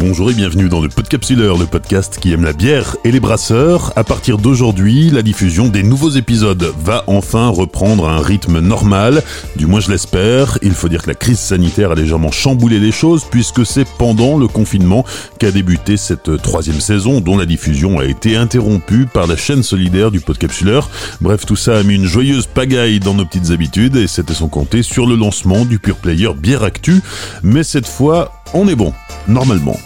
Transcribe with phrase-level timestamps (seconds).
[0.00, 3.92] Bonjour et bienvenue dans le Podcapsuleur, le podcast qui aime la bière et les brasseurs.
[3.96, 9.22] À partir d'aujourd'hui, la diffusion des nouveaux épisodes va enfin reprendre un rythme normal.
[9.56, 10.58] Du moins je l'espère.
[10.62, 14.38] Il faut dire que la crise sanitaire a légèrement chamboulé les choses puisque c'est pendant
[14.38, 15.04] le confinement
[15.38, 20.10] qu'a débuté cette troisième saison dont la diffusion a été interrompue par la chaîne solidaire
[20.10, 20.88] du Podcapsuleur.
[21.20, 24.48] Bref, tout ça a mis une joyeuse pagaille dans nos petites habitudes et c'était sans
[24.48, 27.02] compter sur le lancement du Pure Player Bière Actu.
[27.42, 28.94] Mais cette fois, on est bon,
[29.28, 29.76] normalement.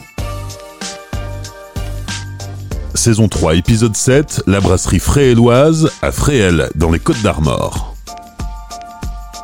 [3.04, 7.95] Saison 3, épisode 7, la brasserie Fréhelloise à Fréhel, dans les Côtes d'Armor.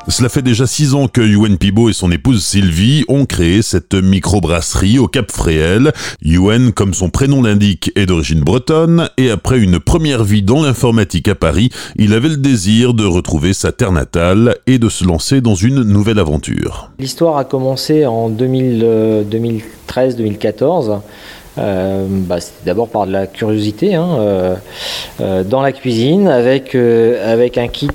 [0.08, 3.92] Cela fait déjà 6 ans que Yuen Pibo et son épouse Sylvie ont créé cette
[3.92, 5.92] microbrasserie au Cap Fréhel.
[6.22, 11.28] Yuen, comme son prénom l'indique, est d'origine bretonne et après une première vie dans l'informatique
[11.28, 15.42] à Paris, il avait le désir de retrouver sa terre natale et de se lancer
[15.42, 16.90] dans une nouvelle aventure.
[16.98, 21.02] L'histoire a commencé en 2013-2014.
[21.60, 24.54] Euh, bah, C'était d'abord par de la curiosité hein, euh,
[25.20, 27.88] euh, dans la cuisine avec, un kit,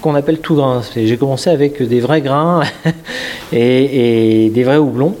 [0.00, 0.82] qu'on appelle tout grain.
[0.94, 2.62] J'ai commencé avec des vrais grains
[3.52, 5.14] et, des vrais houblons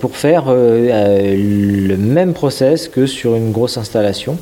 [0.00, 4.38] pour faire le même process que sur une grosse installation.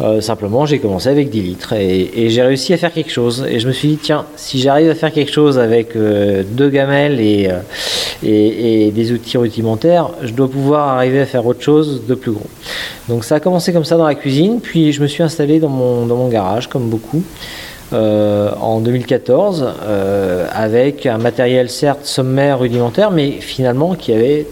[0.00, 3.44] Euh, simplement, j'ai commencé avec 10 litres et, j'ai réussi à faire quelque chose.
[3.48, 6.70] Et je me suis dit, tiens, si j'arrive à faire quelque chose avec euh, deux
[6.70, 7.58] gamelles et, euh,
[8.22, 12.46] et, des outils rudimentaires, je dois pouvoir arriver à faire autre chose de plus gros.
[13.08, 15.68] Donc ça a commencé comme ça dans la cuisine, puis je me suis installé dans
[15.68, 17.22] mon, dans mon garage, comme beaucoup.
[17.92, 24.46] en 2014 euh, avec un matériel certes sommaire rudimentaire mais finalement qui avait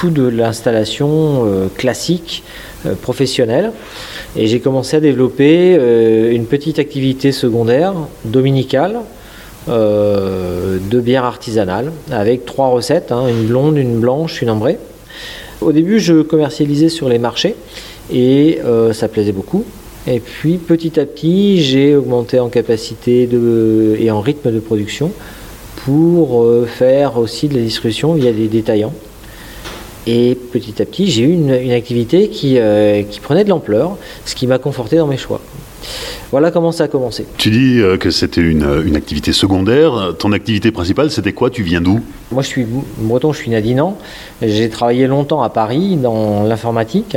[0.00, 2.42] tout de l'installation euh, classique
[2.86, 3.70] euh, professionnelle
[4.34, 7.92] et j'ai commencé à développer euh, une petite activité secondaire
[8.24, 9.00] dominicale
[9.68, 14.78] de bière artisanale avec trois recettes, hein, une blonde, une blanche, une ambrée.
[15.60, 17.54] Au début, je commercialisais sur les marchés
[18.12, 18.58] et
[18.92, 19.64] ça plaisait beaucoup.
[20.08, 23.28] Et puis petit à petit, j'ai augmenté en capacité
[24.00, 25.12] et en rythme de production
[25.84, 28.94] pour faire aussi de la distribution via des détaillants.
[30.12, 33.96] Et petit à petit, j'ai eu une, une activité qui, euh, qui prenait de l'ampleur,
[34.24, 35.40] ce qui m'a conforté dans mes choix.
[36.32, 37.26] Voilà comment ça a commencé.
[37.36, 40.14] Tu dis euh, que c'était une, une activité secondaire.
[40.18, 41.48] Ton activité principale, c'était quoi?
[41.48, 42.00] Tu viens d'où?
[42.32, 42.66] Moi, je suis
[42.98, 43.96] breton, je suis nadinan.
[44.42, 47.16] J'ai travaillé longtemps à Paris dans l'informatique,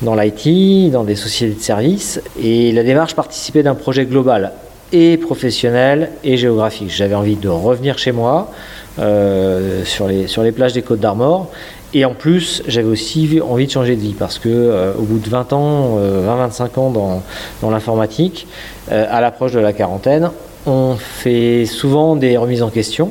[0.00, 2.20] dans l'IT, dans des sociétés de services.
[2.42, 4.52] Et la démarche participait d'un projet global
[4.92, 6.90] et professionnel et géographique.
[6.90, 8.50] J'avais envie de revenir chez moi,
[8.98, 11.50] euh, sur, les, sur les plages des Côtes d'Armor.
[11.94, 15.18] Et en plus, j'avais aussi envie de changer de vie parce que euh, au bout
[15.18, 17.22] de 20 ans, euh, 20-25 ans
[17.60, 18.46] dans, l'informatique,
[18.90, 20.30] euh, à l'approche de la quarantaine,
[20.64, 23.10] on fait souvent des remises en question.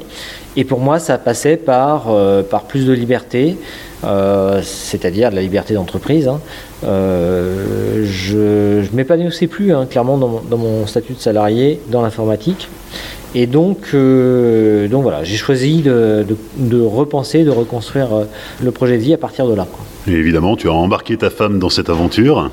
[0.58, 3.58] Et pour moi, ça passait par, euh, par plus de liberté,
[4.04, 6.28] euh, c'est-à-dire de la liberté d'entreprise.
[6.28, 6.40] hein.
[6.84, 12.68] Euh, je ne m'épanouissais plus, hein, clairement, dans mon statut de salarié dans l'informatique.
[13.34, 18.24] Et donc, euh, donc voilà, j'ai choisi de, de- de repenser, de reconstruire euh,
[18.62, 19.68] le projet de vie à partir de là.
[20.08, 22.52] Et évidemment, tu as embarqué ta femme dans cette aventure.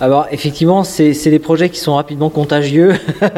[0.00, 2.92] Alors effectivement, c'est c'est des projets qui sont rapidement contagieux.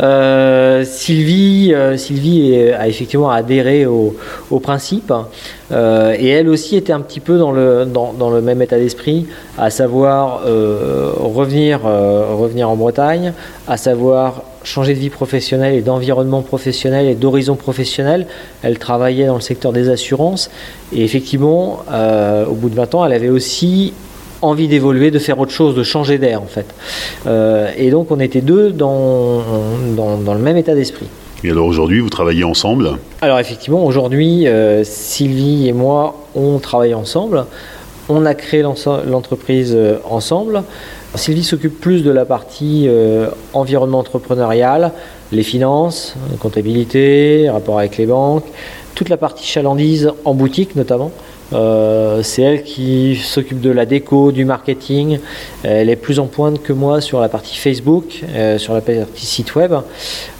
[0.00, 4.16] Euh, Sylvie, euh, Sylvie est- a effectivement adhéré au,
[4.50, 5.12] au principe
[5.70, 8.76] euh, et elle aussi était un petit peu dans le, dans, dans le même état
[8.76, 9.26] d'esprit,
[9.56, 13.34] à savoir revenir, revenir en Bretagne,
[13.68, 18.26] à savoir changer de vie professionnelle et d'environnement professionnel et d'horizon professionnel.
[18.62, 20.50] Elle travaillait dans le secteur des assurances
[20.92, 23.92] et effectivement, euh, au bout de 20 ans, elle avait aussi
[24.42, 26.66] envie d'évoluer, de faire autre chose, de changer d'air en fait.
[27.26, 29.42] Euh, et donc on était deux dans,
[29.96, 31.06] dans, dans le même état d'esprit.
[31.44, 32.92] Et alors aujourd'hui, vous travaillez ensemble?
[33.20, 37.44] Alors effectivement, aujourd'hui, euh, Sylvie et moi, on travaille ensemble.
[38.08, 40.62] On a créé l'entreprise ensemble.
[41.16, 44.92] Sylvie s'occupe plus de la partie euh, environnement entrepreneurial,
[45.30, 48.44] les finances, comptabilité, rapport avec les banques,
[48.96, 51.12] toute la partie chalandise en boutique notamment.
[51.52, 55.20] Euh, c'est elle qui s'occupe de la déco, du marketing.
[55.62, 59.26] Elle est plus en pointe que moi sur la partie Facebook, euh, sur la partie
[59.26, 59.72] site web.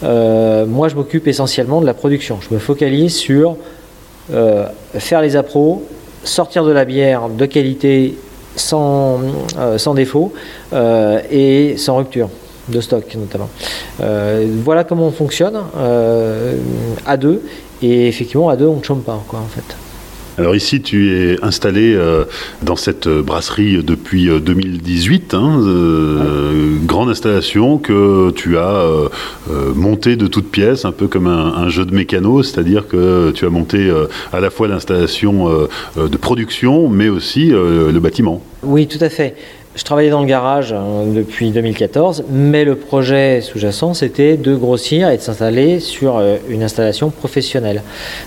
[0.01, 2.39] Moi, je m'occupe essentiellement de la production.
[2.41, 3.55] Je me focalise sur
[4.29, 5.83] faire les appros,
[6.23, 8.15] sortir de la bière de qualité
[8.55, 9.19] sans,
[9.57, 10.33] euh, sans défaut
[10.73, 12.29] euh, et sans rupture
[12.67, 13.49] de stock notamment.
[14.01, 15.59] Euh, voilà comment on fonctionne
[17.05, 17.43] à deux
[17.81, 19.84] et effectivement à deux on ne chôme pas quoi en fait.
[20.37, 22.25] Alors ici, tu es installé euh,
[22.61, 25.33] dans cette brasserie depuis 2018.
[25.33, 28.85] Euh, hein, euh, grande installation que tu as
[29.75, 33.49] montée de toutes pièces, un peu comme un, jeu de mécano, c'est-à-dire que tu as
[33.49, 33.91] monté
[34.33, 38.41] à la fois l'installation de production, mais aussi le bâtiment.
[38.63, 39.35] Oui, tout à fait.
[39.75, 45.09] Je travaillais dans le garage hein, depuis 2014, mais le projet sous-jacent, c'était de grossir
[45.09, 47.81] et de s'installer sur une installation professionnelle.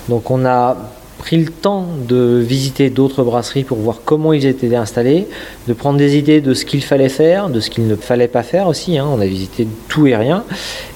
[0.09, 0.77] Donc on a
[1.19, 5.27] pris le temps de visiter d'autres brasseries pour voir comment ils étaient installés,
[5.67, 8.41] de prendre des idées de ce qu'il fallait faire, de ce qu'il ne fallait pas
[8.41, 8.97] faire aussi.
[8.97, 9.05] Hein.
[9.07, 10.45] On a visité tout et rien.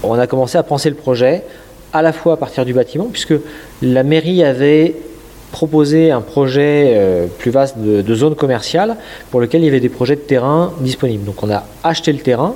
[0.01, 1.43] On a commencé à penser le projet
[1.91, 3.35] à la fois à partir du bâtiment, puisque
[3.83, 4.95] la mairie avait
[5.51, 8.95] proposé un projet euh, plus vaste de, zone commerciale
[9.29, 11.25] pour lequel il y avait des projets de terrain disponibles.
[11.25, 12.55] Donc on a acheté le terrain,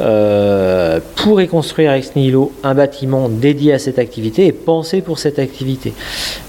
[0.00, 5.20] euh, pour y construire ex nihilo un bâtiment dédié à cette activité et pensé pour
[5.20, 5.92] cette activité.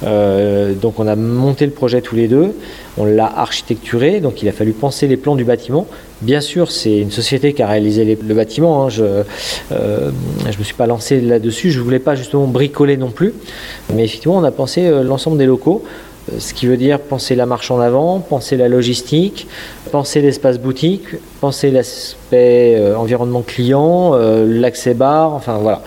[0.04, 2.56] Euh, donc on a monté le projet tous les deux,
[2.98, 5.86] on l'a architecturé, donc il a fallu penser les plans du bâtiment.
[6.22, 8.86] Bien sûr, c'est une société qui a réalisé le bâtiment.
[8.86, 8.90] Hein.
[8.90, 9.24] je ne
[9.74, 10.12] euh,
[10.58, 11.70] me suis pas lancé là-dessus.
[11.70, 13.34] Je ne voulais pas justement bricoler non plus.
[13.94, 15.84] Mais effectivement, on a pensé l'ensemble des locaux.
[16.32, 19.48] Euh, ce qui veut dire penser la marche en avant, penser la logistique,
[19.92, 21.04] penser l'espace boutique,
[21.42, 25.82] penser l'aspect euh, environnement client, euh, l'accès bar, enfin voilà.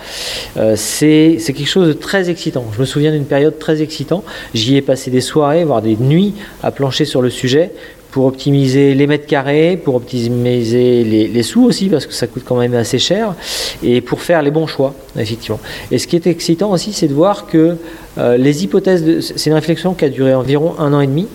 [0.76, 2.64] c'est quelque chose de très excitant.
[2.74, 4.24] Je me souviens d'une période très excitante.
[4.54, 7.72] J'y ai passé des soirées, voire des nuits à plancher sur le sujet
[8.16, 12.56] pour optimiser les mètres carrés, pour optimiser les, sous aussi, parce que ça coûte quand
[12.56, 13.34] même assez cher,
[13.82, 15.60] et pour faire les bons choix, effectivement.
[15.90, 17.76] Et ce qui est excitant aussi, c'est de voir que
[18.16, 21.28] euh, les hypothèses, c'est une réflexion qui a duré environ un an et demi,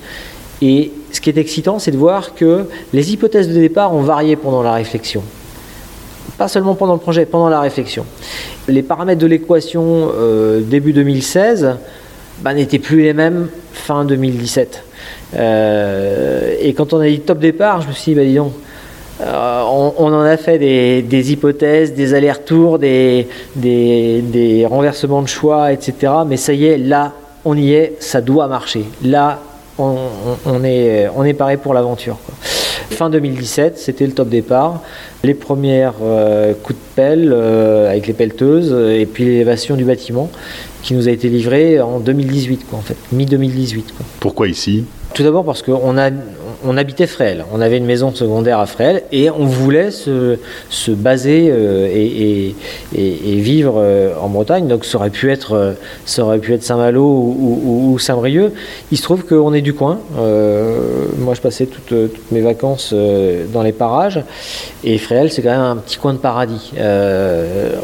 [0.63, 4.35] et ce qui est excitant, c'est de voir que les hypothèses de départ ont varié
[4.35, 5.21] pendant la réflexion.
[6.39, 8.07] Pas seulement pendant le projet, pendant la réflexion.
[8.67, 11.75] Les paramètres de l'équation euh, début 2016
[12.41, 14.85] bah, n'étaient plus les mêmes fin 2017.
[15.35, 18.53] Euh, et quand on a dit top départ, je me suis dit, bah dis donc,
[19.21, 19.61] euh,
[19.97, 26.13] on, en a fait des, hypothèses, des allers-retours, des, des, renversements de choix, etc.
[26.27, 27.13] Mais ça y est, là,
[27.45, 28.85] on y est, ça doit marcher.
[29.03, 29.39] Là,
[29.77, 32.17] on, est, on est paré pour l'aventure.
[32.41, 34.81] Fin 2017, c'était le top départ.
[35.23, 40.29] Les premières euh, coups de pelle avec les pelleteuses et puis l'élévation du bâtiment
[40.83, 43.83] qui nous a été livré en 2018, quoi, en fait, mi-2018.
[44.19, 44.83] Pourquoi ici?
[45.13, 46.09] Tout d'abord parce qu'on a,
[46.63, 50.37] on habitait Fréhel, on avait une maison secondaire à Fréhel et on voulait se,
[50.69, 52.53] se baser euh, et,
[53.41, 54.67] vivre euh, en Bretagne.
[54.67, 55.73] Donc ça aurait pu être, euh,
[56.05, 58.51] Saint-Malo ou, Saint-Brieuc.
[58.91, 59.99] Il se trouve qu'on est du coin.
[60.15, 61.93] moi, je passais toutes,
[62.31, 62.93] mes vacances
[63.53, 64.21] dans les parages
[64.83, 66.71] et Fréhel, c'est quand même un petit coin de paradis.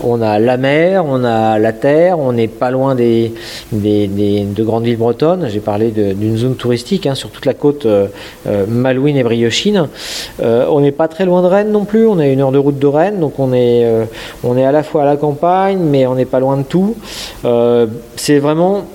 [0.03, 3.33] on a la mer, on a la terre, on n'est pas loin des,
[3.71, 5.47] des, de grandes villes bretonnes.
[5.49, 7.87] J'ai parlé d'une zone touristique hein, sur toute la côte
[8.69, 9.87] Malouine et Briochine.
[10.41, 12.57] Euh, on n'est pas très loin de Rennes non plus, on a une heure de
[12.57, 14.05] route de Rennes, donc on est, euh,
[14.43, 16.95] on est à la fois à la campagne, mais on n'est pas loin de tout.
[17.45, 18.85] Euh, c'est vraiment,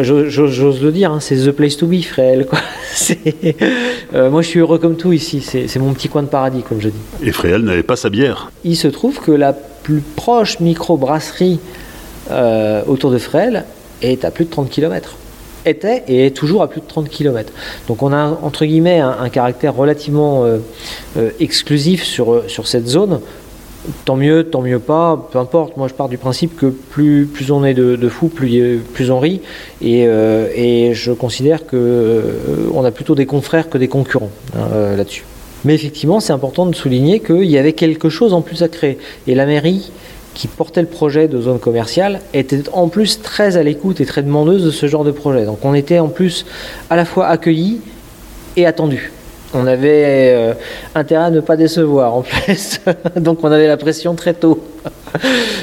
[0.00, 2.46] j'ose le dire, hein, c'est the place to be, Fréhel.
[4.12, 6.88] moi, je suis heureux comme tout ici, c'est mon petit coin de paradis, comme je
[6.88, 7.00] dis.
[7.22, 11.60] Et Fréhel n'avait pas sa bière Il se trouve que la plus proche microbrasserie
[12.86, 13.64] autour de Fréhel
[14.02, 15.16] est à plus de 30 km
[15.66, 17.52] était et est toujours à plus de 30 km.
[17.88, 20.58] Donc on a entre guillemets un, caractère relativement euh,
[21.16, 23.20] euh, exclusif sur, euh, sur cette zone.
[24.06, 25.76] Tant mieux, tant mieux pas, peu importe.
[25.76, 29.20] Moi je pars du principe que plus, plus on est de, fous, plus, plus on
[29.20, 29.42] rit.
[29.82, 31.76] Et, et je considère qu'on
[32.72, 35.24] on a plutôt des confrères que des concurrents hein, là-dessus.
[35.66, 38.96] Mais effectivement, c'est important de souligner qu'il y avait quelque chose en plus à créer.
[39.26, 39.90] Et la mairie
[40.34, 44.22] qui portait le projet de zone commerciale était en plus très à l'écoute et très
[44.22, 45.44] demandeuse de ce genre de projet.
[45.46, 46.44] Donc on était en plus
[46.90, 47.80] à la fois accueillis
[48.56, 49.12] et attendus.
[49.56, 50.54] On avait euh,
[50.96, 52.80] intérêt à ne pas décevoir en plus.
[53.16, 54.62] donc on avait la pression très tôt.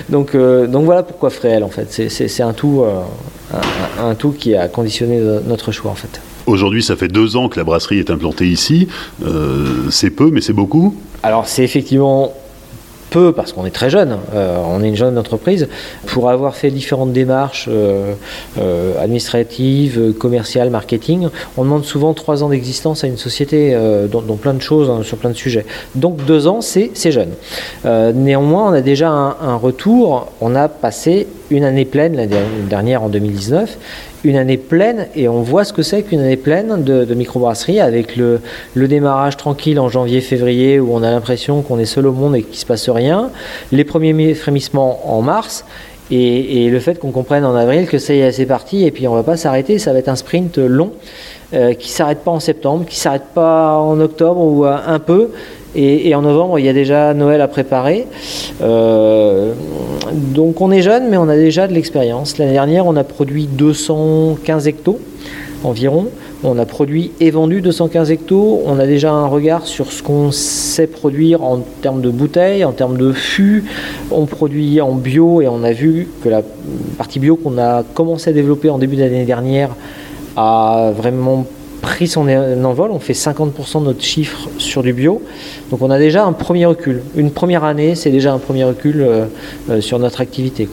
[0.09, 2.09] donc, euh, donc voilà pourquoi Fréhel en fait.
[2.09, 3.59] C'est un tout, euh,
[4.01, 6.21] un, tout qui a conditionné notre choix en fait.
[6.47, 8.87] Aujourd'hui, ça fait deux ans que la brasserie est implantée ici.
[9.91, 10.95] c'est peu, mais c'est beaucoup.
[11.21, 12.33] Alors c'est effectivement
[13.11, 15.67] peu, parce qu'on est très jeune, euh, on est une jeune entreprise,
[16.07, 18.13] pour avoir fait différentes démarches euh,
[18.57, 21.27] euh, administratives, commerciales, marketing,
[21.57, 23.77] on demande souvent trois ans d'existence à une société
[24.11, 25.65] dans, plein de choses, hein, sur plein de sujets.
[25.93, 27.31] Donc deux ans, c'est jeune.
[28.15, 32.27] néanmoins, on a déjà un, retour, on a passé une année pleine, la
[32.69, 33.77] dernière en 2019,
[34.23, 38.15] une année pleine et on voit ce que c'est qu'une année pleine de, microbrasserie avec
[38.15, 38.39] le,
[38.75, 42.51] démarrage tranquille en janvier-février où on a l'impression qu'on est seul au monde et qu'il
[42.51, 43.31] ne se passe rien,
[43.71, 45.65] les premiers frémissements en mars
[46.11, 49.07] Et, le fait qu'on comprenne en avril que ça y est, c'est parti, et puis
[49.07, 50.91] on va pas s'arrêter, ça va être un sprint long
[51.53, 55.29] euh, qui s'arrête pas en septembre, qui s'arrête pas en octobre ou un peu.
[55.75, 58.05] Et, en novembre, il y a déjà Noël à préparer.
[58.61, 59.53] Euh,
[60.11, 62.37] donc on est jeune, mais on a déjà de l'expérience.
[62.37, 64.99] L'année dernière, on a produit 215 hectos
[65.63, 66.07] environ.
[66.43, 68.63] On a produit et vendu 215 hectos.
[68.65, 72.71] On a déjà un regard sur ce qu'on sait produire en termes de bouteilles, en
[72.71, 73.65] termes de fûts.
[74.11, 76.41] On produit en bio et on a vu que la
[76.97, 79.69] partie bio qu'on a commencé à développer en début d'année dernière
[80.35, 81.45] a vraiment
[81.91, 82.25] pris son
[82.63, 82.89] envol.
[82.91, 85.21] On fait 50% de notre chiffre sur du bio.
[85.69, 87.01] Donc on a déjà un premier recul.
[87.15, 89.25] Une première année, c'est déjà un premier recul euh,
[89.69, 90.69] euh, sur notre activité.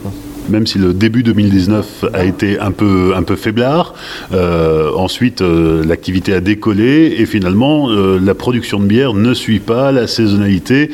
[0.49, 3.93] Même si le début 2019 a été un peu, faiblard.
[4.33, 9.59] Euh, ensuite, euh, l'activité a décollé et finalement, euh, la production de bière ne suit
[9.59, 10.91] pas la saisonnalité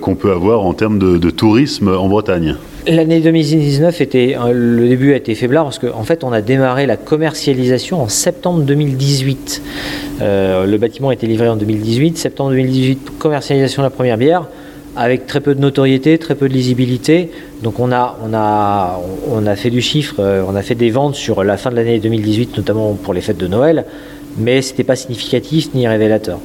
[0.00, 2.56] qu'on peut avoir en termes de, tourisme en Bretagne.
[2.86, 6.86] L'année 2019 était, le début a été faiblard parce qu'en en fait, on a démarré
[6.86, 9.62] la commercialisation en septembre 2018.
[10.20, 12.16] le bâtiment a été livré en 2018.
[12.16, 14.46] Septembre 2018, commercialisation de la première bière
[14.96, 17.30] avec très peu de notoriété, très peu de lisibilité.
[17.62, 21.44] Donc on a, on a, fait du chiffre, euh, on a fait des ventes sur
[21.44, 23.84] la fin de l'année 2018, notamment pour les fêtes de Noël
[24.38, 26.38] mais ce n'était pas significatif ni révélateur.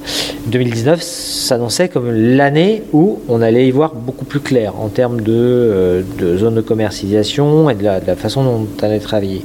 [0.47, 5.31] 2019 s'annonçait comme l'année où on allait y voir beaucoup plus clair en termes de,
[5.33, 9.41] euh, de zone de commercialisation et de la, façon dont on allait travailler.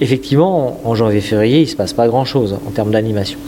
[0.00, 3.38] Effectivement, en, janvier-février, il ne se passe pas grand-chose en termes d'animation.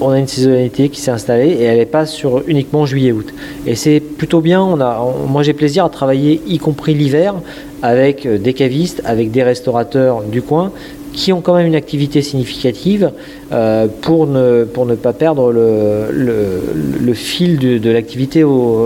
[0.00, 3.34] On a une saisonnalité qui s'est installée et elle n'est pas sur uniquement juillet-août.
[3.66, 7.34] Et c'est plutôt bien, on a, moi j'ai plaisir à travailler, y compris l'hiver,
[7.82, 10.72] avec euh, des cavistes, avec des restaurateurs du coin
[11.14, 13.12] qui ont quand même une activité significative
[13.52, 18.44] euh, pour, ne, pour ne pas perdre le, le, fil de, l'activité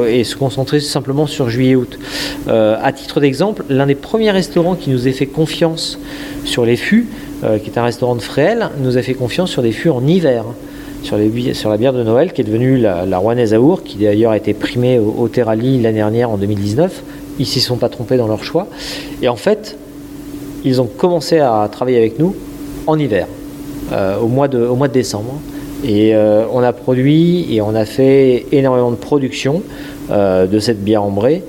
[0.08, 1.98] et se concentrer simplement sur juillet-août.
[2.48, 5.98] Euh, à titre d'exemple, l'un des premiers restaurants qui nous a fait confiance
[6.44, 7.08] sur les fûts,
[7.44, 10.06] euh, qui est un restaurant de Fréhel, nous a fait confiance sur des fûts en
[10.06, 10.44] hiver.
[11.04, 13.98] Sur, les, sur la bière de Noël, qui est devenue la, la Rouennaise Aour, qui
[13.98, 17.02] d'ailleurs a été primée au, au Terrali l'année dernière en 2019.
[17.38, 18.66] Ils s'y sont pas trompés dans leur choix.
[19.22, 19.76] Et en fait,
[20.64, 22.34] ils ont commencé à travailler avec nous
[22.86, 23.26] en hiver,
[23.92, 25.40] euh, au, mois de, décembre.
[25.84, 29.62] Et euh, on a produit et on a fait énormément de production
[30.10, 31.42] euh, de cette bière ambrée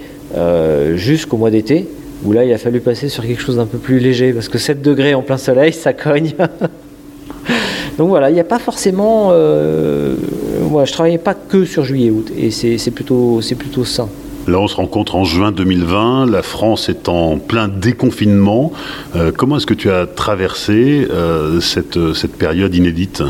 [0.93, 1.87] jusqu'au mois d'été,
[2.23, 4.59] où là il a fallu passer sur quelque chose d'un peu plus léger, parce que
[4.59, 6.33] 7 degrés en plein soleil, ça cogne.
[7.97, 9.33] Donc voilà, il n'y a pas forcément...
[10.69, 14.07] Moi, je travaillais pas que sur juillet-août, et c'est plutôt, plutôt sain.
[14.49, 16.25] Là, on se rencontre en juin 2020.
[16.25, 18.71] La France est en plein déconfinement.
[19.15, 23.21] Euh, comment est-ce que tu as traversé euh, cette, cette période inédite?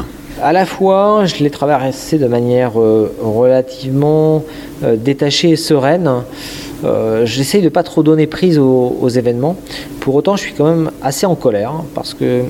[0.42, 4.46] À la fois, je l'ai traversé de manière euh, relativement
[4.82, 6.10] détachée et sereine.
[7.26, 9.58] J'essaye de ne pas trop donner prise aux, événements.
[10.00, 12.44] Pour autant, je suis quand même assez en colère parce que,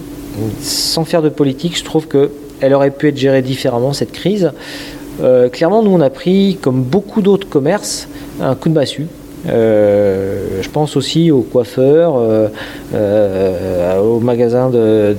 [0.62, 4.52] sans faire de politique, je trouve qu'elle aurait pu être gérée différemment, cette crise.
[5.52, 8.08] Clairement, nous, on a pris, comme beaucoup d'autres commerces,
[8.42, 9.08] un coup de massue.
[9.48, 12.48] Euh, je pense aussi aux coiffeurs, euh,
[12.94, 15.16] euh, aux magasins de,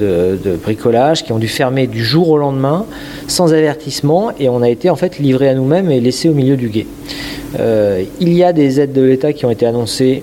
[0.63, 2.85] bricolage qui ont dû fermer du jour au lendemain
[3.29, 6.57] sans avertissement et on a été en fait livré à nous-mêmes et laissé au milieu
[6.57, 6.87] du guet.
[7.59, 10.23] il y a des aides de l'État qui ont été annoncées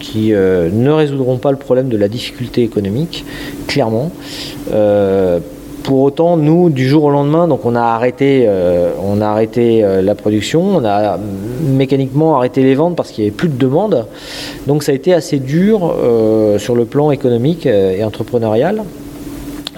[0.00, 3.24] qui ne résoudront pas le problème de la difficulté économique,
[3.66, 4.10] clairement.
[5.82, 10.84] Pour autant, nous, du jour au lendemain, on a arrêté, euh, euh, la production, on
[10.84, 11.18] a
[11.62, 14.06] mécaniquement arrêté les ventes parce qu'il n'y avait plus de demande.
[14.66, 18.82] Donc ça a été assez dur euh, sur le plan économique et entrepreneurial.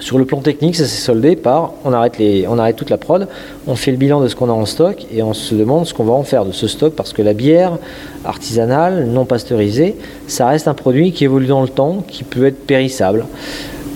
[0.00, 2.96] Sur le plan technique, ça s'est soldé par on arrête, les, on arrête toute la
[2.96, 3.28] prod,
[3.68, 5.94] on fait le bilan de ce qu'on a en stock et on se demande ce
[5.94, 7.78] qu'on va en faire de ce stock parce que la bière
[8.24, 9.94] artisanale, non pasteurisée,
[10.26, 13.26] ça reste un produit qui évolue dans le temps, qui peut être périssable.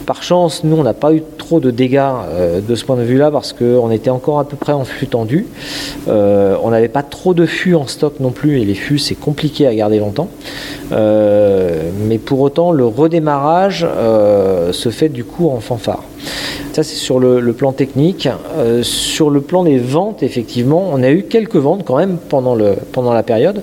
[0.07, 3.03] Par chance, nous, on n'a pas eu trop de dégâts euh, de ce point de
[3.03, 5.49] vue-là parce qu'on était encore à peu près en flux tendu.
[6.07, 9.17] Euh, on n'avait pas trop de fûts en stock non plus et les fûts, c'est
[9.17, 10.29] compliqué à garder longtemps.
[10.93, 13.85] Euh, mais pour autant, le redémarrage
[14.71, 16.05] se fait du coup en fanfare.
[16.73, 18.29] Ça, c'est sur le, plan technique.
[18.83, 23.23] sur le plan des ventes, effectivement, on a eu quelques ventes quand même pendant la
[23.25, 23.63] période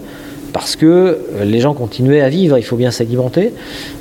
[0.53, 3.51] parce que euh, les gens continuaient à vivre, il faut bien s'alimenter.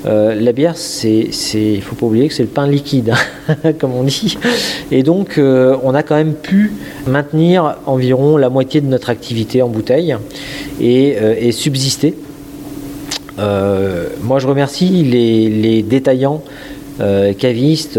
[0.06, 3.14] Euh, la bière, c'est, il ne faut pas oublier que c'est le pain liquide,
[3.48, 4.36] hein, comme on dit.
[4.92, 6.72] Et donc, euh, on a quand même pu
[7.06, 10.14] maintenir environ la moitié de notre activité en bouteille
[10.80, 12.14] et, subsister.
[13.38, 16.42] moi, je remercie les, les détaillants,
[17.38, 17.98] cavistes,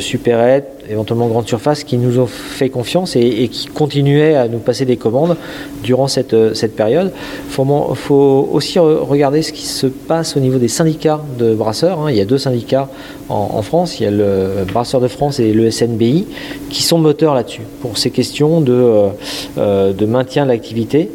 [0.00, 4.84] supérettes, éventuellement grande surface, qui nous ont fait confiance et, qui continuaient à nous passer
[4.84, 5.36] des commandes
[5.82, 7.12] durant cette, cette période.
[7.46, 7.52] Il
[7.96, 12.00] faut, aussi regarder ce qui se passe au niveau des syndicats de brasseurs.
[12.00, 12.10] Hein.
[12.10, 12.88] Il y a deux syndicats
[13.28, 16.26] en, France, il y a le Brasseur de France et le SNBI,
[16.68, 19.08] qui sont moteurs là-dessus, pour ces questions de,
[19.56, 21.08] de maintien de l'activité.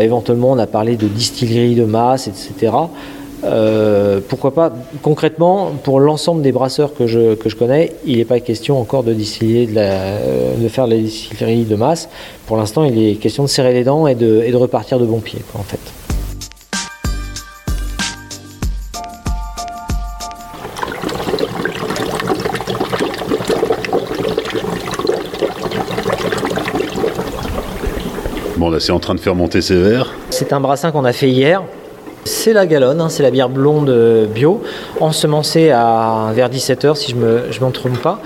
[0.00, 2.72] éventuellement, on a parlé de distillerie de masse, etc.
[3.44, 4.72] Euh, pourquoi pas?
[5.02, 9.02] Concrètement, pour l'ensemble des brasseurs que je, que je connais, il n'est pas question encore
[9.02, 12.08] de distiller, de, euh, de faire la distillerie de masse.
[12.46, 15.04] Pour l'instant, il est question de serrer les dents et de, et de repartir de
[15.04, 15.80] bon pied, en fait.
[28.56, 30.14] Bon, là, c'est en train de faire monter ses verres.
[30.30, 31.62] C'est un brassin qu'on a fait hier.
[32.26, 34.62] C'est la galonne, hein, c'est la bière blonde euh, bio,
[35.00, 38.20] ensemencée à vers 17h si je ne me, m'en trompe pas.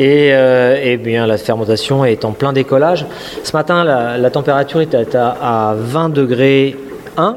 [0.00, 3.06] Euh, et, bien la fermentation est en plein décollage.
[3.44, 6.76] Ce matin, la, température était à, à 20 degrés
[7.16, 7.36] 1.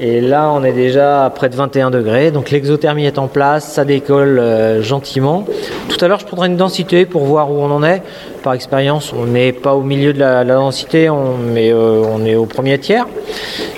[0.00, 2.30] Et là, on est déjà à près de 21 degrés.
[2.30, 5.44] Donc l'exothermie est en place, ça décolle euh, gentiment.
[5.88, 8.02] Tout à l'heure, je prendrai une densité pour voir où on en est.
[8.42, 11.10] Par expérience, on n'est pas au milieu de la, densité,
[11.52, 13.06] mais on est au premier tiers.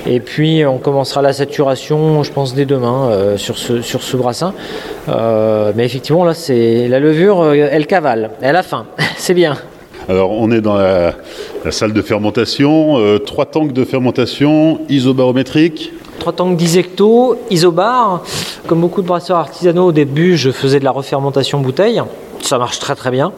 [0.07, 4.17] Et puis on commencera la saturation, je pense, dès demain euh, sur, ce, sur ce
[4.17, 4.53] brassin.
[5.09, 8.87] Euh, mais effectivement, là, c'est la levure, euh, elle cavale, elle a faim,
[9.17, 9.57] c'est bien.
[10.09, 11.15] Alors on est dans la,
[11.71, 15.93] salle de fermentation, trois tanks de fermentation isobarométrique.
[16.31, 18.23] 10 hecto, isobar.
[18.67, 22.01] Comme beaucoup de brasseurs artisanaux, au début, je faisais de la refermentation bouteille.
[22.41, 23.33] Ça marche très très bien.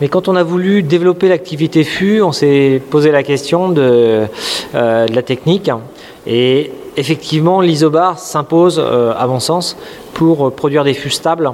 [0.00, 4.26] Mais quand on a voulu développer l'activité fût, on s'est posé la question de,
[4.74, 5.70] euh, la technique.
[6.26, 9.76] Et effectivement, l'isobar s'impose, euh, à mon sens,
[10.14, 11.52] pour produire des fûts stables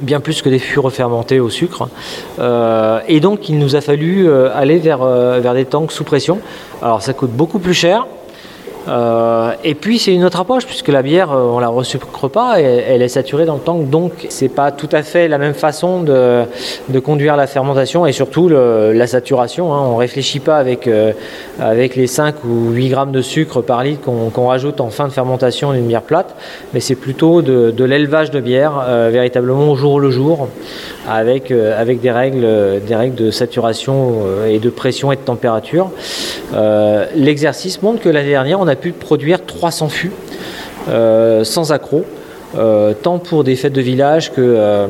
[0.00, 1.88] bien plus que des fûts refermentés au sucre.
[2.38, 6.38] Euh, et donc, il nous a fallu aller vers, vers des tanks sous pression.
[6.80, 8.06] Alors, ça coûte beaucoup plus cher,
[8.88, 12.60] euh, et puis c'est une autre approche puisque la bière euh, on la resucre pas
[12.60, 15.52] et elle est saturée dans le tank donc c'est pas tout à fait la même
[15.52, 16.46] façon de,
[17.00, 19.72] conduire la fermentation et surtout la saturation.
[19.74, 19.80] Hein.
[19.90, 21.12] On réfléchit pas avec, euh,
[21.60, 25.12] avec les 5 ou 8 grammes de sucre par litre qu'on rajoute en fin de
[25.12, 26.34] fermentation d'une bière plate,
[26.72, 30.48] mais c'est plutôt de, l'élevage de bière véritablement au jour le jour
[31.08, 32.46] avec, avec des, règles,
[32.86, 34.16] des règles de saturation
[34.48, 35.90] et de pression et de température.
[37.14, 40.12] L'exercice montre que l'année dernière on a pu produire 300 fûts
[40.88, 42.04] euh, sans accroc.
[42.56, 44.86] Euh, tant pour des fêtes de village que, euh,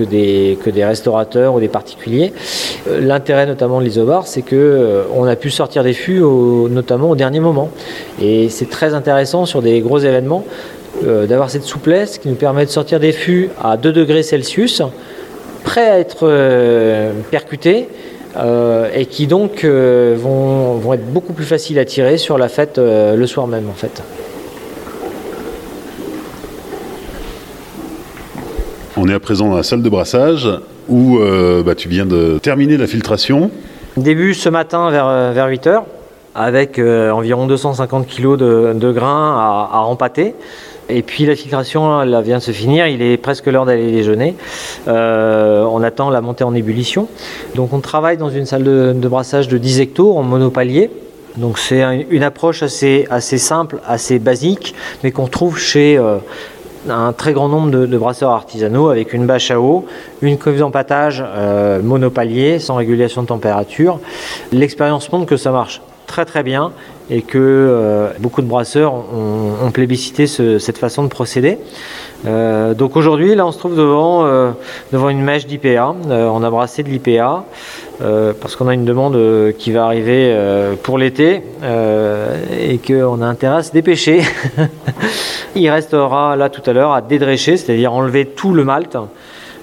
[0.00, 2.34] des, restaurateurs ou des particuliers.
[2.86, 7.40] L'intérêt notamment de l'isobar, c'est que on a pu sortir des fûts notamment au dernier
[7.40, 7.70] moment.
[8.20, 10.44] Et c'est très intéressant sur des gros événements
[11.02, 14.82] d'avoir cette souplesse qui nous permet de sortir des fûts à 2 degrés Celsius,
[15.64, 16.30] prêts à être
[17.30, 17.88] percutés
[18.36, 22.48] euh, et qui donc euh, vont, vont, être beaucoup plus faciles à tirer sur la
[22.48, 24.02] fête euh, le soir même en fait.
[28.96, 30.48] On est à présent dans la salle de brassage
[30.88, 31.18] où
[31.64, 33.50] bah, tu viens de terminer la filtration.
[33.96, 35.82] Début ce matin vers, vers 8h
[36.34, 40.34] avec environ 250 kg de, de grains à, à empâter.
[40.88, 44.34] Et puis la filtration vient de se finir, il est presque l'heure d'aller déjeuner.
[44.88, 47.08] Euh, on attend la montée en ébullition.
[47.54, 50.90] Donc on travaille dans une salle de, brassage de 10 hectares en monopalier.
[51.36, 56.18] Donc c'est une approche assez, assez simple, assez basique, mais qu'on trouve chez euh,
[56.88, 59.86] un très grand nombre de, brasseurs artisanaux avec une bâche à eau,
[60.22, 63.98] une cuve d'empattage euh, monopalier sans régulation de température.
[64.52, 66.72] L'expérience montre que ça marche très très bien
[67.10, 71.58] et que euh, beaucoup de brasseurs ont, plébiscité cette façon de procéder.
[72.26, 74.52] Euh, donc aujourd'hui, là, on se trouve devant, euh,
[74.92, 75.94] devant une mèche d'IPA.
[76.08, 77.44] on a brassé de l'IPA
[77.98, 79.18] parce qu'on a une demande
[79.58, 80.36] qui va arriver
[80.82, 84.22] pour l'été et qu'on a intérêt à se dépêcher.
[85.56, 88.96] Il restera là tout à l'heure à dédrécher, c'est-à-dire enlever tout le malt.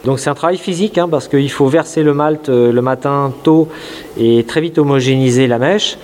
[0.05, 3.67] Donc c'est un travail physique hein, parce qu'il faut verser le malt le matin tôt
[4.17, 5.97] et très vite homogénéiser la mèche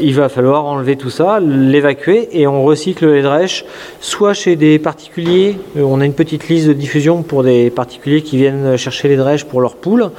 [0.00, 3.64] il va falloir enlever tout ça, l'évacuer et on recycle les drèches
[4.00, 8.22] soit chez des particuliers, euh, on a une petite liste de diffusion pour des particuliers
[8.22, 10.10] qui viennent chercher les drèches pour leurs poules,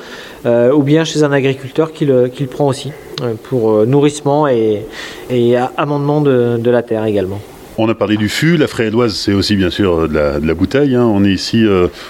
[0.46, 4.86] euh, ou bien chez un agriculteur qui le, prend aussi euh, pour nourrissement et,
[5.78, 7.40] amendement de, la terre également.
[7.78, 11.06] On a parlé du fût, la fréloise c'est aussi bien sûr de la, bouteille, hein.
[11.06, 11.66] on est ici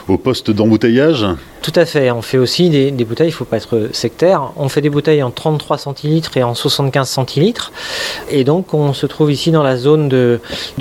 [0.08, 1.26] au poste d'embouteillage.
[1.62, 2.10] Tout à fait.
[2.12, 4.52] On fait aussi des, bouteilles, il ne faut pas être sectaire.
[4.56, 7.72] On fait des bouteilles en 33 centilitres et en 75 centilitres.
[8.30, 10.40] Et donc, on se trouve ici dans la zone de,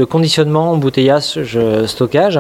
[0.09, 1.41] conditionnement, embouteillage,
[1.87, 2.39] stockage,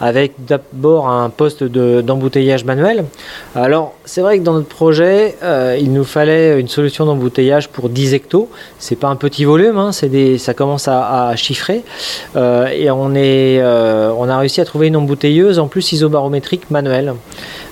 [0.00, 3.04] avec d'abord un poste d'embouteillage manuel.
[3.54, 7.88] Alors, c'est vrai que dans notre projet, euh, il nous fallait une solution d'embouteillage pour
[7.88, 8.50] 10 hectos.
[8.78, 11.82] C'est pas un petit volume, hein, des, ça commence à, chiffrer.
[12.36, 17.14] Euh, et on, euh, on a réussi à trouver une embouteilleuse en plus isobarométrique manuelle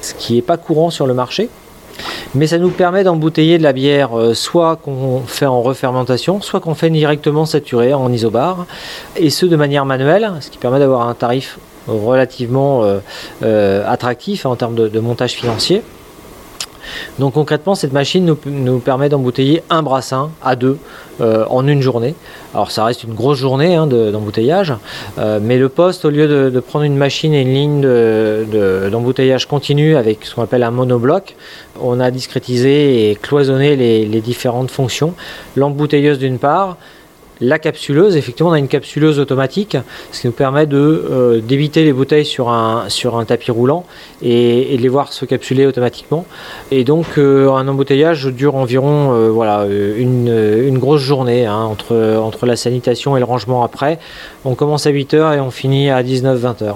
[0.06, 1.48] ce qui n'est pas courant sur le marché.
[2.34, 6.60] Mais ça nous permet d'embouteiller de la bière euh, soit qu'on fait en refermentation, soit
[6.60, 8.66] qu'on fait directement saturé en isobar,
[9.16, 12.98] et ce de manière manuelle, ce qui permet d'avoir un tarif relativement euh,
[13.42, 15.82] euh, attractif en termes de montage financier.
[17.18, 20.78] Donc concrètement, cette machine nous, permet d'embouteiller un brassin à deux
[21.20, 22.14] euh, en une journée.
[22.54, 24.74] Alors ça reste une grosse journée hein, d'embouteillage,
[25.18, 29.96] euh, mais le poste, au lieu de, prendre une machine et une ligne d'embouteillage continu
[29.96, 31.36] avec ce qu'on appelle un monobloc,
[31.80, 35.14] on a discrétisé et cloisonné les différentes fonctions.
[35.56, 36.76] L'embouteilleuse d'une part,
[37.40, 39.76] la capsuleuse, effectivement, on a une capsuleuse automatique,
[40.12, 42.86] ce qui nous permet de euh, d'éviter les bouteilles sur un,
[43.26, 43.84] tapis roulant
[44.22, 46.24] et, de les voir se capsuler automatiquement.
[46.70, 52.46] Et donc, euh, un embouteillage dure environ euh, voilà, une, grosse journée hein, entre, entre
[52.46, 53.98] la sanitation et le rangement après.
[54.44, 56.74] On commence à 8h et on finit à 19-20h.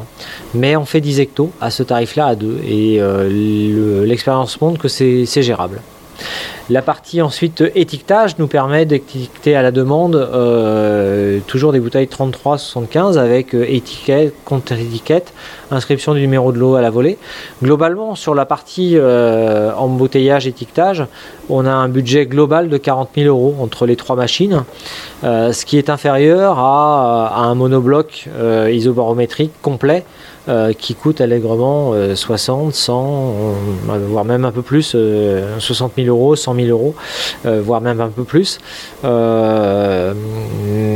[0.55, 3.01] Mais on fait 10 hectos à ce tarif-là à 2 et
[4.07, 5.81] l'expérience montre que c'est gérable.
[6.71, 13.19] La partie ensuite étiquetage nous permet d'étiqueter à la demande euh, toujours des bouteilles 33-75
[13.19, 15.33] avec euh, étiquette, contre-étiquette,
[15.73, 17.19] inscription du numéro de l'eau à la volée.
[17.61, 21.05] Globalement, sur la partie euh, embouteillage, étiquetage,
[21.49, 24.63] on a un budget global de 40 000 euros entre les trois machines,
[25.25, 28.29] ce qui est inférieur à, à un monobloc
[28.71, 30.05] isobarométrique complet
[30.51, 33.35] euh, qui coûte allègrement 60, 100,
[34.09, 34.97] voire même un peu plus,
[35.59, 36.97] 60 000 euros, 100 000 euros,
[37.47, 38.59] euh, voire même un peu plus,
[39.05, 40.13] euh,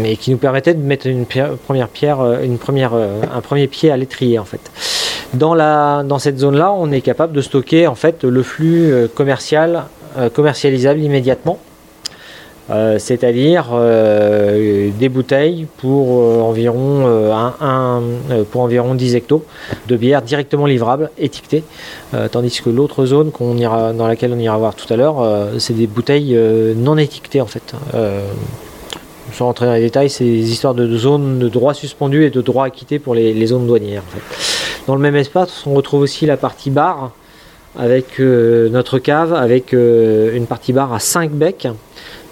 [0.04, 3.96] et qui nous permettait de mettre une première pierre, une première, un premier pied à
[3.96, 4.72] l'étrier en fait.
[5.34, 9.84] Dans, la, dans cette zone-là, on est capable de stocker en fait le flux commercial,
[10.32, 11.60] commercialisable immédiatement.
[12.70, 17.06] Euh, c'est-à-dire euh, des bouteilles pour, euh, environ,
[17.60, 18.02] un,
[18.50, 19.44] pour environ 10 hectos
[19.86, 21.62] de bière directement livrable, étiquetée,
[22.30, 26.38] tandis que l'autre zone dans laquelle on ira voir tout à l'heure, c'est des bouteilles
[26.76, 27.74] non étiquetées en fait.
[29.32, 32.40] sans rentrer dans les détails, c'est des histoires de, zones de droits suspendus et de
[32.40, 34.02] droits acquittés pour les, zones douanières.
[34.86, 37.12] Dans le même espace, on retrouve aussi la partie bar
[37.78, 41.68] avec notre cave, avec une partie bar à 5 becs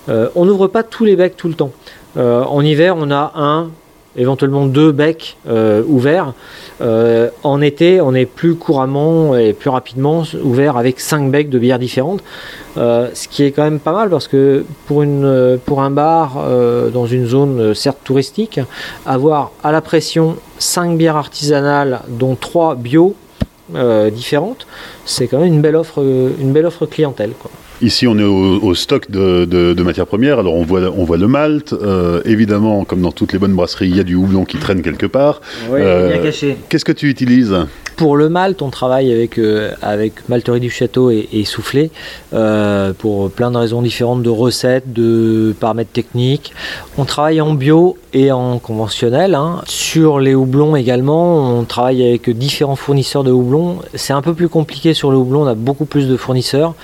[0.08, 1.72] euh, on n'ouvre pas tous les becs tout le temps.
[2.16, 3.70] Euh, en hiver, on a un,
[4.16, 6.34] éventuellement deux becs euh, ouverts.
[6.80, 11.78] en été, on est plus couramment et plus rapidement ouvert avec cinq becs de bières
[11.78, 12.22] différentes,
[12.76, 16.42] ce qui est quand même pas mal parce que pour, une, pour un bar
[16.92, 18.58] dans une zone certes touristique,
[19.06, 23.14] avoir à la pression cinq bières artisanales, dont trois bio
[24.10, 24.66] différentes,
[25.04, 27.32] c'est quand même une belle offre, une belle offre clientèle.
[27.82, 30.38] Ici, on est au, stock de, matières premières.
[30.38, 31.72] Alors, on voit, on voit le malt.
[31.72, 34.82] Euh, évidemment, comme dans toutes les bonnes brasseries, il y a du houblon qui traîne
[34.82, 35.40] quelque part.
[35.68, 36.56] Oui, bien euh, caché.
[36.68, 37.56] Qu'est-ce que tu utilises?
[37.96, 41.90] Pour le malt, on travaille avec, euh, avec Malterie du Château et, Soufflé
[42.32, 46.52] euh, pour plein de raisons différentes de recettes, de paramètres techniques.
[46.98, 49.34] On travaille en bio et en conventionnel.
[49.34, 49.62] Hein.
[49.66, 53.78] Sur les houblons également, on travaille avec différents fournisseurs de houblons.
[53.94, 56.74] C'est un peu plus compliqué sur le houblon, on a beaucoup plus de fournisseurs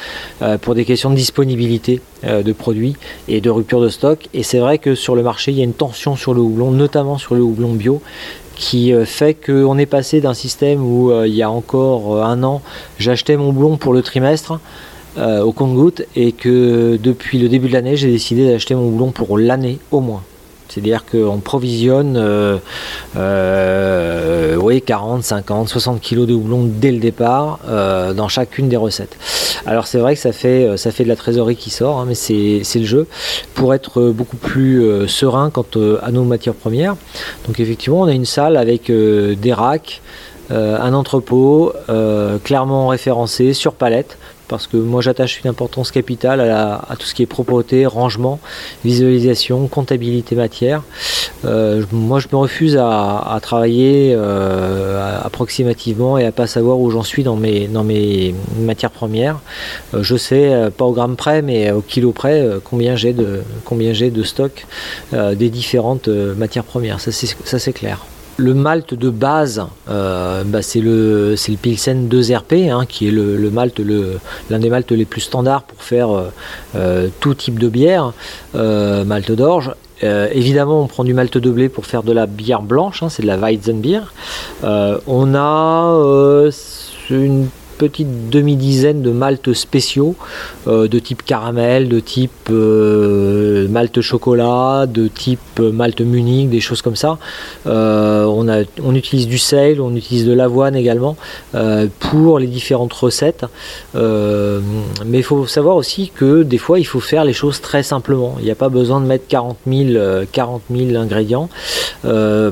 [0.43, 2.97] euh, pour des questions de disponibilité de produits
[3.29, 4.29] et de rupture de stock.
[4.35, 6.73] Et c'est vrai que sur le marché, il y a une tension sur le houblon,
[6.73, 8.03] notamment sur le houblon bio
[8.59, 12.23] qui euh, fait qu'on est passé d'un système où euh, il y a encore euh,
[12.23, 12.61] un an,
[12.99, 14.61] j'achetais mon blond pour le trimestre
[15.17, 19.37] au compte-goutte et que depuis le début de l'année, j'ai décidé d'acheter mon blond pour
[19.37, 20.23] l'année au moins.
[20.69, 22.59] C'est-à-dire qu'on provisionne euh,
[23.17, 28.77] euh, oui, 40, 50, 60 kg de houblon dès le départ euh, dans chacune des
[28.77, 29.17] recettes.
[29.67, 32.63] Alors c'est vrai que ça fait, fait de la trésorerie qui sort, hein, mais c'est
[32.79, 33.07] le jeu
[33.55, 35.67] pour être beaucoup plus serein quant
[36.03, 36.97] à nos matières premières.
[37.47, 40.01] Donc effectivement, on a une salle avec des racks,
[40.51, 41.73] un entrepôt
[42.45, 44.17] clairement référencé sur palette
[44.49, 48.41] parce que moi j'attache une importance capitale à, tout ce qui est propreté, rangement,
[48.85, 50.83] visualisation, comptabilité matière.
[51.45, 57.03] Euh, moi je me refuse à, travailler euh, approximativement et à pas savoir où j'en
[57.03, 59.41] suis dans mes, dans mes matières premières.
[59.95, 63.93] Euh, je sais, pas au gramme près, mais au kilo près, combien j'ai de, combien
[63.93, 64.67] j'ai de stock
[65.13, 67.01] des différentes matières premières.
[67.01, 68.05] Ça c'est clair.
[68.39, 73.37] Le malt de base, euh, bah, c'est le, Pilsen 2RP, hein, qui est le,
[74.49, 76.31] l'un des maltes les plus standards pour faire euh,
[76.77, 78.13] euh, tout type de bière,
[78.55, 79.73] malt d'orge.
[80.03, 83.23] évidemment, on prend du malt de blé pour faire de la bière blanche, hein, c'est
[83.23, 84.03] de la Weizenbier.
[84.63, 86.51] on a
[87.11, 87.49] une
[87.79, 90.17] petite demi-dizaine de maltes spéciaux
[90.67, 96.61] euh, de type caramel, de type euh, malte chocolat, de type euh, malte Munich, des
[96.61, 97.19] choses comme ça.
[97.65, 101.17] on, a, on utilise du sel, on utilise de l'avoine également
[102.01, 103.45] pour les différentes recettes.
[103.95, 108.37] mais il faut savoir aussi que des fois il faut faire les choses très simplement.
[108.41, 111.49] Il n'y a pas besoin de mettre 40 000, 40 000 ingrédients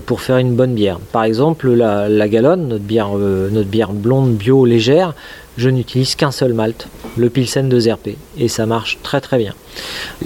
[0.07, 0.99] pour faire une bonne bière.
[1.13, 5.15] Par exemple, la, la Galonne, notre bière, notre bière blonde bio légère,
[5.57, 9.55] je n'utilise qu'un seul malt, le Pilsen de Zerp, et ça marche très très bien.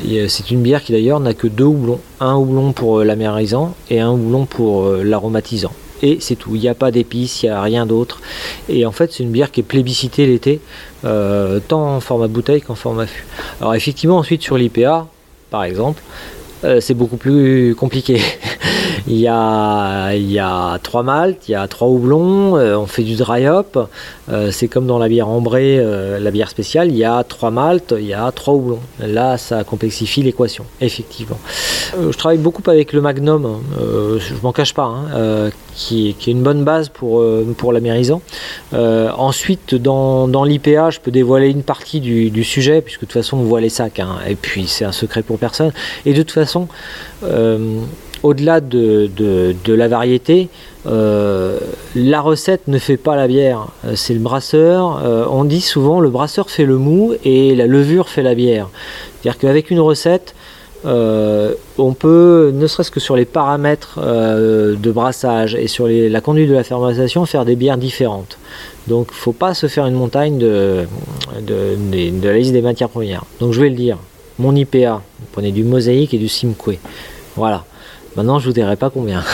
[0.09, 3.75] Euh, c'est une bière qui d'ailleurs n'a que deux houblons, un houblon pour euh, l'amérisant
[3.91, 5.73] et un houblon pour euh, l'aromatisant.
[6.03, 8.21] Et c'est tout, il n'y a pas d'épices, il n'y a rien d'autre.
[8.69, 10.61] Et en fait, c'est une bière qui est plébiscitée l'été,
[11.03, 13.27] tant en format bouteille qu'en format fût.
[13.61, 15.09] Alors effectivement, ensuite sur l'IPA,
[15.51, 16.03] par exemple,
[16.63, 18.19] c'est beaucoup plus compliqué.
[19.07, 22.87] Il y a, il y a trois maltes, il y a trois houblons, euh, on
[22.87, 23.89] fait du dry hop.
[24.31, 27.51] Euh, c'est comme dans la bière ambrée, euh, la bière spéciale, il y a trois
[27.51, 28.81] maltes, il y a trois houblons.
[29.01, 31.39] Là, ça complexifie l'équation, effectivement.
[31.99, 33.79] je travaille beaucoup avec le Magnum, hein.
[34.19, 37.25] je m'en cache pas, hein, qui, est une bonne base pour,
[37.57, 38.23] pour l'amérisant.
[38.73, 43.39] ensuite, dans, dans l'IPA, je peux dévoiler une partie du, sujet, puisque de toute façon,
[43.39, 44.19] on voit les sacs, hein.
[44.29, 45.73] et puis c'est un secret pour personne.
[46.05, 46.69] Et de toute façon,
[48.23, 50.49] au-delà de, la variété,
[50.87, 51.59] euh,
[51.95, 55.03] la recette ne fait pas la bière, euh, c'est le brasseur.
[55.05, 58.69] Euh, on dit souvent le brasseur fait le mou et la levure fait la bière.
[59.23, 60.35] C'est-à-dire qu'avec une recette,
[60.83, 66.55] on peut, ne serait-ce que sur les paramètres de brassage et sur la conduite de
[66.55, 68.39] la fermentation, faire des bières différentes.
[68.87, 70.87] Donc il ne faut pas se faire une montagne de,
[71.43, 73.25] de, la liste des matières premières.
[73.41, 73.99] Donc je vais le dire,
[74.39, 76.79] mon IPA, vous prenez du mosaïque et du simquet.
[77.37, 77.65] Voilà.
[78.21, 79.25] Maintenant, je vous dirai pas combien.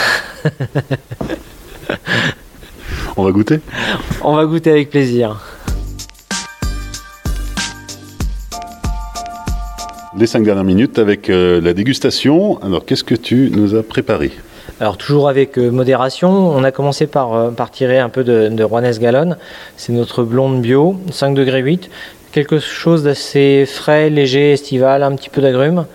[3.17, 3.59] On va goûter?
[4.23, 5.41] On va goûter avec plaisir.
[10.17, 12.63] Les cinq dernières minutes avec euh, la dégustation.
[12.63, 14.31] Alors, qu'est-ce que tu nous as préparé?
[14.79, 18.51] Alors toujours avec euh, modération, on a commencé par, euh, par tirer un peu de,
[18.51, 19.37] de Rouennaise Galonne.
[19.77, 21.91] C'est notre blonde bio, 5 degrés 8.
[22.31, 25.87] Quelque chose d'assez frais, léger, estival, un petit peu d'agrumes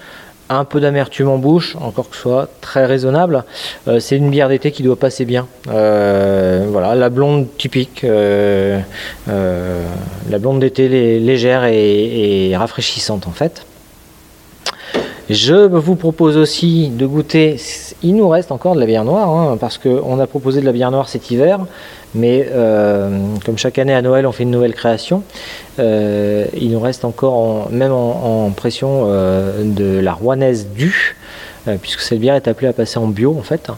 [0.55, 3.43] un peu d'amertume en bouche, encore que ce soit très raisonnable.
[3.87, 5.47] Euh, c'est une bière d'été qui doit passer bien.
[5.69, 8.79] Euh, voilà, la blonde typique, euh,
[9.27, 13.65] la blonde d'été légère et, rafraîchissante en fait.
[15.29, 17.55] Je vous propose aussi de goûter,
[18.03, 20.73] il nous reste encore de la bière noire, hein, parce qu'on a proposé de la
[20.73, 21.59] bière noire cet hiver,
[22.15, 22.47] mais
[23.45, 25.23] comme chaque année à Noël on fait une nouvelle création,
[25.79, 31.15] euh, il nous reste encore, même en, pression, euh, de la rouanaise du,
[31.67, 33.69] euh, puisque cette bière est appelée à passer en bio en fait.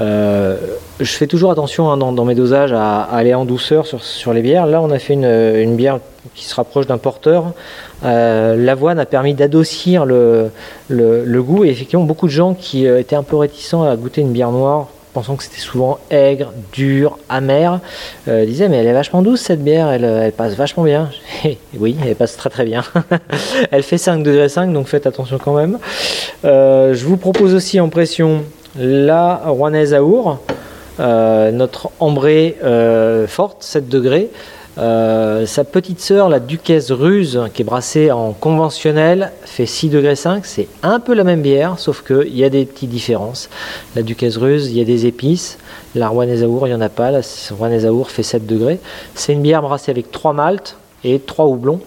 [0.00, 0.56] je
[1.00, 4.66] fais toujours attention hein, dans, mes dosages à, aller en douceur sur, les bières.
[4.66, 6.00] Là, on a fait une, bière
[6.34, 7.52] qui se rapproche d'un porteur.
[8.02, 10.50] L'avoine a permis d'adossir le,
[10.88, 14.32] le, goût et effectivement beaucoup de gens qui étaient un peu réticents à goûter une
[14.32, 14.88] bière noire
[15.22, 17.80] que c'était souvent aigre, dur, amer,
[18.28, 21.10] euh, disait mais elle est vachement douce cette bière, elle, elle passe vachement bien.
[21.78, 22.82] oui, elle passe très très bien.
[23.70, 25.78] elle fait 5 degrés 5, donc faites attention quand même.
[26.44, 28.44] Euh, je vous propose aussi en pression
[28.76, 30.38] la Rouennaise Our,
[31.00, 34.30] euh, notre ambrée euh, forte, 7 degrés.
[34.78, 40.14] Euh, sa petite sœur, la Duquesse Ruse, qui est brassée en conventionnel, fait 6 degrés
[40.14, 40.46] 5.
[40.46, 43.48] C'est un peu la même bière, sauf qu'il y a des petites différences.
[43.96, 45.58] La Duquesse Ruse, il y a des épices.
[45.94, 47.10] La Rouennaise il n'y en a pas.
[47.10, 48.78] La Rouennaise fait 7 degrés.
[49.14, 51.80] C'est une bière brassée avec 3 maltes et 3 houblons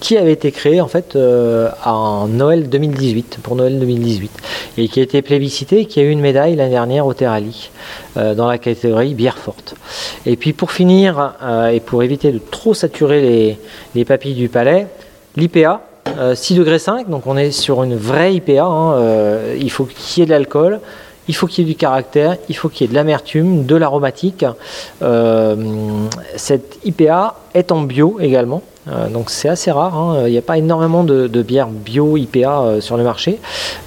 [0.00, 4.30] qui avait été créé en fait euh, en Noël 2018, pour Noël 2018,
[4.78, 7.70] et qui a été plébiscité et qui a eu une médaille l'année dernière au Terrali
[8.16, 9.74] euh, dans la catégorie bière forte.
[10.26, 13.56] Et puis pour finir, euh, et pour éviter de trop saturer
[13.94, 14.86] les, papilles du palais,
[15.36, 15.82] l'IPA,
[16.34, 18.96] 6 degrés 5, donc on est sur une vraie IPA, hein,
[19.60, 20.80] il faut qu'il y ait de l'alcool,
[21.28, 23.76] il faut qu'il y ait du caractère, il faut qu'il y ait de l'amertume, de
[23.76, 24.44] l'aromatique.
[26.36, 30.22] cette IPA est en bio également, euh, donc c'est assez rare, hein.
[30.26, 33.38] il n'y a pas énormément de, bières bio IPA euh, sur le marché.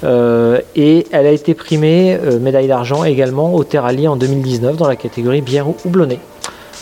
[0.04, 4.96] Euh, et elle a été primée médaille d'argent également au Terrali en 2019 dans la
[4.96, 6.20] catégorie bière houblonnée.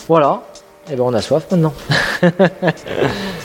[0.07, 0.43] Voilà,
[0.87, 1.73] et eh ben on a soif maintenant.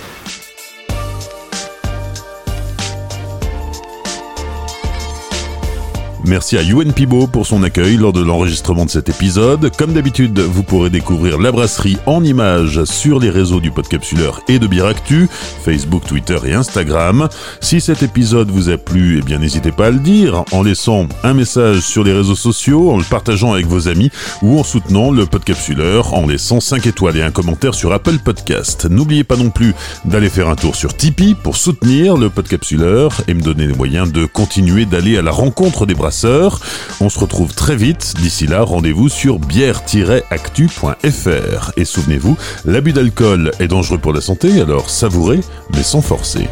[6.24, 9.70] Merci à Yuen Pibo pour son accueil lors de l'enregistrement de cet épisode.
[9.76, 14.58] Comme d'habitude, vous pourrez découvrir la brasserie en images sur les réseaux du Podcapsuleur et
[14.58, 15.28] de Biractu,
[15.64, 17.28] Facebook, Twitter et Instagram.
[17.60, 21.06] Si cet épisode vous a plu, eh bien n'hésitez pas à le dire en laissant
[21.22, 24.10] un message sur les réseaux sociaux, en le partageant avec vos amis
[24.42, 28.86] ou en soutenant le Podcapsuleur en laissant 5 étoiles et un commentaire sur Apple Podcast.
[28.90, 29.72] N'oubliez pas non plus
[30.04, 34.10] d'aller faire un tour sur Tipeee pour soutenir le Podcapsuleur et me donner les moyens
[34.12, 38.14] de continuer d'aller à la rencontre des On se retrouve très vite.
[38.18, 41.72] D'ici là, rendez-vous sur bière-actu.fr.
[41.76, 45.40] Et souvenez-vous, l'abus d'alcool est dangereux pour la santé, alors savourez,
[45.74, 46.48] mais sans forcer.